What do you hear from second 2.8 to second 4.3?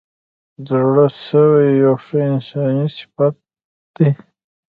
صفت دی.